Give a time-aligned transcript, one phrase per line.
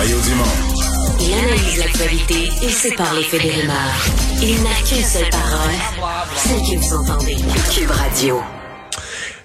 [0.00, 0.44] Mario Dumont.
[1.20, 4.06] Il analyse l'actualité et sépare les faits des rumeurs.
[4.40, 7.36] Il n'a qu'une seule parole, celle que vous entendez.
[7.74, 8.40] Cube Radio.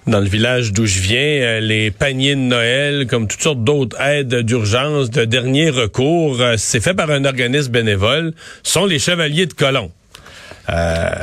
[0.08, 4.00] Dans le village d'où je viens, euh, les paniers de Noël, comme toutes sortes d'autres
[4.00, 9.47] aides d'urgence, de dernier recours, euh, c'est fait par un organisme bénévole, sont les Chevaliers
[9.47, 9.92] de Colomb.
[10.69, 11.16] Euh,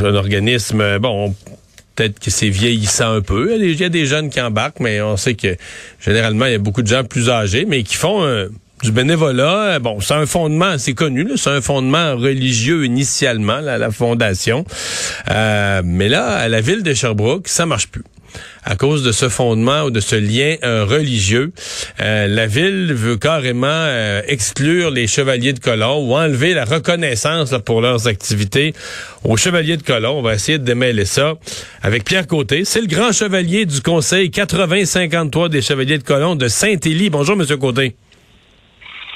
[0.00, 1.34] un organisme, bon,
[1.94, 3.56] peut-être que c'est vieillissant un peu.
[3.58, 5.56] Il y a des- jeunes qui embarquent, mais on sait que
[6.00, 8.48] généralement, il y a beaucoup de gens plus âgés, mais qui font euh,
[8.82, 9.74] du bénévolat.
[9.74, 14.64] Euh, Bon, c'est un fondement, c'est connu, c'est un fondement religieux initialement, la fondation.
[15.30, 18.02] Euh, mais là, à la ville de Sherbrooke, ça marche plus
[18.64, 21.52] à cause de ce fondement ou de ce lien euh, religieux.
[22.00, 27.52] Euh, la ville veut carrément euh, exclure les chevaliers de colon ou enlever la reconnaissance
[27.52, 28.74] là, pour leurs activités
[29.22, 30.18] aux chevaliers de colon.
[30.18, 31.34] On va essayer de démêler ça
[31.82, 32.64] avec Pierre Côté.
[32.64, 37.10] C'est le grand chevalier du conseil 80-53 des chevaliers de colon de Saint-Élie.
[37.10, 37.94] Bonjour, Monsieur Côté.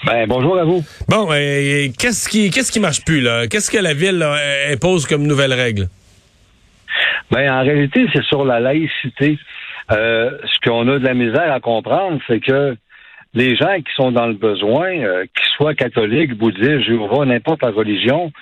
[0.07, 0.85] Ben, bonjour à vous.
[1.09, 3.49] Bon, qu'est-ce qui qu'est-ce qui marche plus là?
[3.49, 4.37] Qu'est-ce que la ville là,
[4.71, 5.89] impose comme nouvelle règle?
[7.31, 9.39] Ben, en réalité, c'est sur la laïcité.
[9.91, 12.77] Euh, ce qu'on a de la misère à comprendre, c'est que
[13.35, 15.25] les gens qui sont dans le besoin, euh,
[15.57, 18.33] soient catholiques, bouddhistes, Jéhovah, n'importe la religion,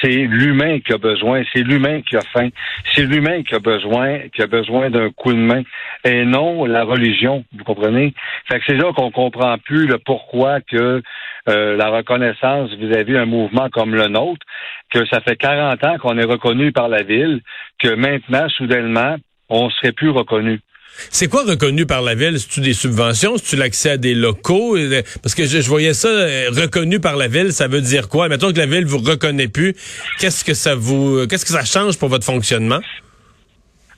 [0.00, 2.48] c'est l'humain qui a besoin, c'est l'humain qui a faim,
[2.94, 5.62] c'est l'humain qui a besoin, qui a besoin d'un coup de main,
[6.04, 8.14] et non la religion, vous comprenez?
[8.48, 11.02] Fait que c'est là qu'on comprend plus le pourquoi que
[11.48, 14.46] euh, la reconnaissance vis-à-vis un mouvement comme le nôtre,
[14.92, 17.40] que ça fait 40 ans qu'on est reconnu par la ville,
[17.80, 19.16] que maintenant, soudainement,
[19.48, 20.60] on serait plus reconnu.
[21.10, 22.38] C'est quoi reconnu par la ville?
[22.38, 23.36] C'est-tu des subventions?
[23.38, 24.76] C'est-tu l'accès à des locaux?
[25.22, 28.28] Parce que je, je voyais ça, euh, reconnu par la ville, ça veut dire quoi?
[28.28, 29.74] Mettons que la ville vous reconnaît plus.
[30.18, 32.80] Qu'est-ce que ça vous, qu'est-ce que ça change pour votre fonctionnement?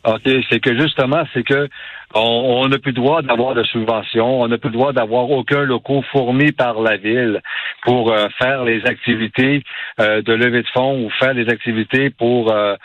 [0.05, 1.69] OK, c'est que justement, c'est que
[2.15, 5.63] on n'a plus le droit d'avoir de subventions, on n'a plus le droit d'avoir aucun
[5.63, 7.41] locaux fourni par la ville
[7.83, 9.63] pour euh, faire les activités
[10.01, 12.77] euh, de levée de fonds ou faire les activités pour euh,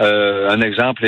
[0.00, 1.04] euh, un exemple,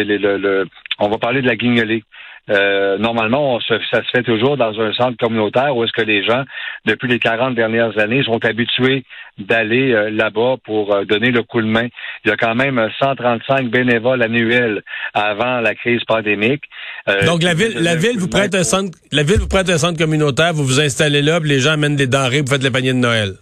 [0.99, 2.05] on va parler de la guignolée.
[2.49, 6.03] Euh, normalement, on se- ça se fait toujours dans un centre communautaire où est-ce que
[6.03, 6.43] les gens,
[6.87, 9.05] depuis les 40 dernières années, sont habitués
[9.39, 11.87] d'aller euh, là-bas pour euh, donner le coup de main.
[12.25, 14.83] Il y a quand même 135 bénévoles annuels
[15.15, 16.65] avant la crise pandémique.
[17.09, 19.79] Euh, Donc la ville, la ville vous prête un centre, la ville vous prête un
[19.79, 22.71] centre communautaire, vous vous installez là, puis les gens amènent des denrées, vous faites les
[22.73, 23.35] paniers de Noël.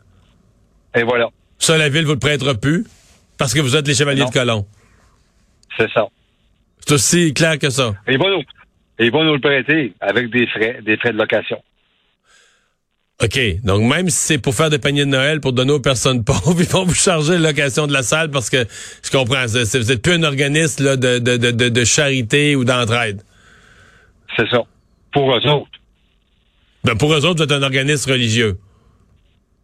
[0.95, 1.29] Et voilà,
[1.59, 2.85] Ça, la ville vous le prêtera plus
[3.39, 4.29] parce que vous êtes les chevaliers Non.
[4.29, 4.67] de colon.
[5.79, 6.07] c'est ça.
[6.81, 7.95] C'est aussi clair que ça.
[8.07, 8.25] Et nous,
[8.99, 11.63] et ils vont nous le prêter avec des frais, des frais de location.
[13.23, 13.39] OK.
[13.65, 16.57] Donc, même si c'est pour faire des paniers de Noël pour donner aux personnes pauvres,
[16.61, 18.65] ils vont vous charger la location de la salle parce que
[19.03, 19.45] je comprends.
[19.47, 23.23] Vous êtes plus un organisme là, de, de, de, de, de charité ou d'entraide.
[24.37, 24.63] C'est ça.
[25.13, 25.71] Pour eux autres,
[26.85, 28.57] Ben, pour eux autres, vous êtes un organisme religieux.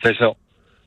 [0.03, 0.33] c'est ça.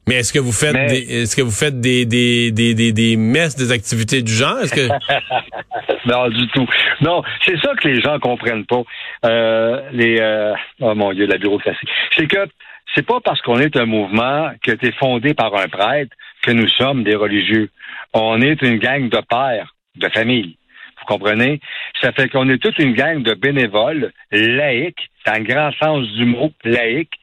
[0.08, 2.92] Mais est-ce que vous faites Mais- des est-ce que vous faites des, des, des, des,
[2.94, 4.58] des messes, des activités du genre?
[4.60, 4.88] Est-ce que
[6.06, 6.66] Non, du tout.
[7.02, 8.82] Non, c'est ça que les gens comprennent pas.
[9.26, 11.86] Euh, les, euh, oh mon Dieu, la bureaucratie.
[12.16, 12.48] C'est que
[12.96, 16.52] c'est pas parce qu'on est un mouvement qui a été fondé par un prêtre que
[16.52, 17.70] nous sommes des religieux.
[18.14, 20.56] On est une gang de pères, de familles.
[21.00, 21.60] Vous comprenez?
[22.02, 26.26] Ça fait qu'on est toute une gang de bénévoles laïcs, dans le grand sens du
[26.26, 27.14] mot laïque.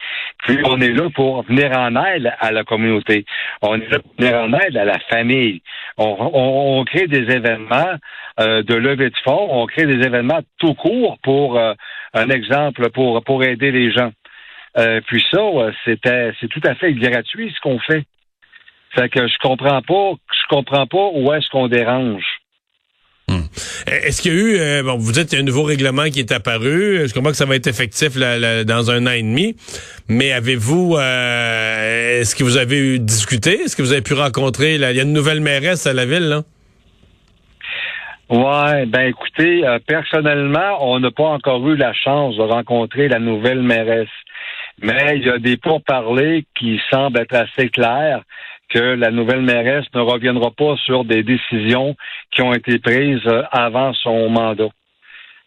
[0.45, 3.25] Puis on est là pour venir en aide à la communauté.
[3.61, 5.61] On est là pour venir en aide à la famille.
[5.97, 7.93] On, on- on crée des événements
[8.39, 9.47] euh, de levée de fonds.
[9.49, 11.73] On crée des événements tout court pour euh,
[12.13, 14.11] un exemple pour pour aider les gens.
[14.77, 15.39] Euh, puis ça,
[15.85, 18.03] c'était c'est tout à fait gratuit ce qu'on fait.
[18.93, 22.34] Fait que je comprends pas, je comprends pas où est-ce qu'on dérange.
[23.87, 26.05] Est-ce qu'il y a eu, euh, bon, vous dites qu'il y a un nouveau règlement
[26.05, 27.07] qui est apparu.
[27.07, 29.55] Je comprends que ça va être effectif dans un an et demi.
[30.07, 33.61] Mais avez-vous, euh, est-ce que vous avez eu discuté?
[33.61, 36.05] Est-ce que vous avez pu rencontrer, là, il y a une nouvelle mairesse à la
[36.05, 36.41] ville, là?
[38.27, 43.19] Ouais, ben écoutez, euh, personnellement, on n'a pas encore eu la chance de rencontrer la
[43.19, 44.09] nouvelle mairesse.
[44.81, 48.23] Mais il y a des pourparlers qui semblent être assez clairs
[48.69, 51.95] que la nouvelle mairesse ne reviendra pas sur des décisions
[52.31, 54.69] qui ont été prises euh, avant son mandat.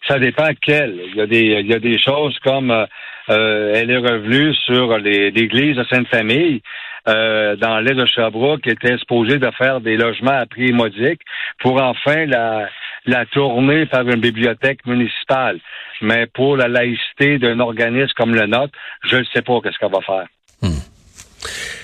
[0.06, 0.98] Ça dépend quelles.
[1.08, 4.96] Il y a des, il y a des choses comme euh, elle est revenue sur
[4.98, 6.62] l'église de Sainte-Famille.
[7.08, 11.20] Euh, dans l'est de Sherbrooke qui était supposé de faire des logements à prix modique
[11.58, 12.68] pour enfin la,
[13.06, 15.58] la tourner par une bibliothèque municipale.
[16.02, 18.72] Mais pour la laïcité d'un organisme comme le nôtre,
[19.04, 20.26] je ne sais pas qu'est-ce qu'elle va faire.
[20.62, 21.77] Hmm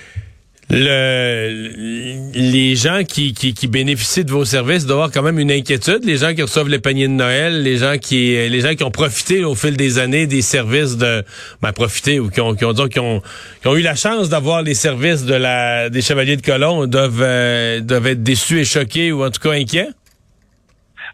[0.75, 5.53] le, les gens qui, qui, qui, bénéficient de vos services doivent avoir quand même une
[5.53, 6.05] inquiétude.
[6.05, 8.91] Les gens qui reçoivent les paniers de Noël, les gens qui les gens qui ont
[8.91, 11.23] profité au fil des années des services de
[11.63, 13.21] ben, profiter ou qui ont qui ont, qui ont,
[13.63, 17.23] qui ont eu la chance d'avoir les services de la des chevaliers de colon doivent
[17.23, 19.89] euh, doivent être déçus et choqués ou en tout cas inquiets?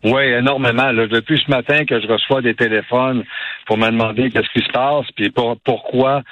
[0.02, 0.92] Oui, énormément.
[0.94, 3.22] Depuis ce matin que je reçois des téléphones
[3.66, 5.30] pour me demander qu'est-ce qui se passe, puis
[5.64, 6.22] pourquoi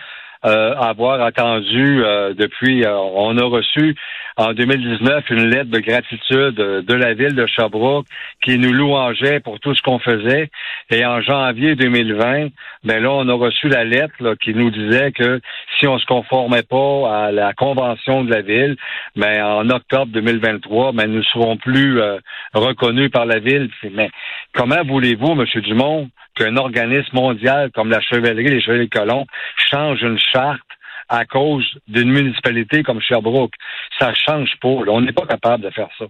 [0.45, 2.85] euh, avoir attendu euh, depuis.
[2.85, 3.97] Euh, on a reçu
[4.39, 8.07] en 2019 une lettre de gratitude de la ville de Sherbrooke
[8.41, 10.49] qui nous louangeait pour tout ce qu'on faisait.
[10.91, 12.49] Et en janvier 2020,
[12.85, 15.41] ben là, on a reçu la lettre qui nous disait que
[15.79, 18.77] si on se conformait pas à la convention de la ville,
[19.17, 22.01] ben en octobre 2023, ben nous serons plus
[22.55, 23.69] reconnus par la ville.
[23.93, 24.09] Mais
[24.55, 29.27] comment voulez-vous, Monsieur Dumont, qu'un organisme mondial comme la Chevalerie, les Chevaliers Colons,
[29.57, 30.63] change une charte
[31.09, 33.55] à cause d'une municipalité comme Sherbrooke.
[33.99, 34.69] Ça change pas.
[34.69, 36.07] On n'est pas capable de faire ça.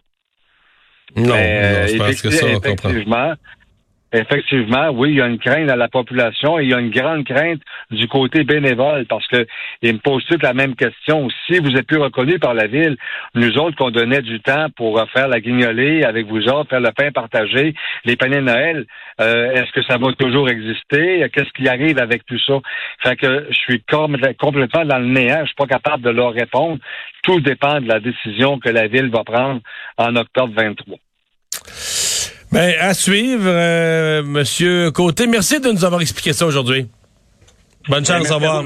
[1.17, 2.61] Non, je pense que ça, on
[4.11, 6.91] Effectivement, oui, il y a une crainte à la population et il y a une
[6.91, 7.61] grande crainte
[7.91, 9.47] du côté bénévole parce que
[9.83, 11.29] il me pose toute la même question.
[11.47, 12.97] Si vous êtes plus reconnu par la ville,
[13.35, 16.91] nous autres qu'on donnait du temps pour faire la guignolée avec vous autres, faire le
[16.93, 17.75] pain partagé,
[18.07, 18.87] les paniers de Noël,
[19.21, 21.29] euh, est-ce que ça va toujours exister?
[21.31, 22.55] Qu'est-ce qui arrive avec tout ça?
[23.03, 23.83] Fait que je suis
[24.39, 26.79] complètement dans le néant, je suis pas capable de leur répondre.
[27.25, 29.61] Tout dépend de la décision que la ville va prendre
[29.99, 30.97] en octobre 23.
[32.51, 35.27] Ben, à suivre, euh, Monsieur Côté.
[35.27, 36.89] Merci de nous avoir expliqué ça aujourd'hui.
[37.89, 38.65] Bonne chance, au revoir.